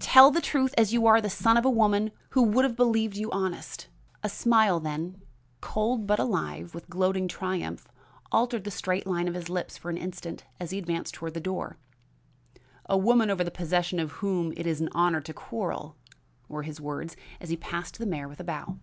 tell 0.00 0.30
the 0.30 0.42
truth 0.42 0.74
as 0.76 0.92
you 0.92 1.06
are 1.06 1.18
the 1.18 1.30
son 1.30 1.56
of 1.56 1.64
a 1.64 1.70
woman 1.70 2.10
you 2.36 2.42
would 2.42 2.62
have 2.62 2.72
us 2.72 2.76
believe 2.76 3.18
honest." 3.32 3.88
A 4.22 4.28
smile 4.28 4.78
then, 4.80 5.22
cold 5.62 6.06
but 6.06 6.18
alive 6.18 6.74
with 6.74 6.90
gloating 6.90 7.26
triumph, 7.26 7.88
altered 8.30 8.64
the 8.64 8.70
straight 8.70 9.06
line 9.06 9.28
of 9.28 9.32
his 9.34 9.48
lips 9.48 9.78
for 9.78 9.88
an 9.88 9.96
instant 9.96 10.44
as 10.60 10.72
he 10.72 10.78
advanced 10.78 11.14
toward 11.14 11.32
the 11.32 11.40
door. 11.40 11.78
"A 12.84 12.98
woman 12.98 13.30
over 13.30 13.42
the 13.42 13.50
possession 13.50 13.98
of 13.98 14.10
whom 14.20 14.52
it 14.58 14.66
is 14.66 14.82
an 14.82 14.90
honor 14.92 15.22
to 15.22 15.32
quarrel!" 15.32 15.96
were 16.50 16.64
his 16.64 16.82
words 16.82 17.16
as 17.40 17.48
he 17.48 17.56
passed 17.56 17.96
the 17.98 18.04
mayor 18.04 18.28
with 18.28 18.40
a 18.40 18.44
bow. 18.44 18.78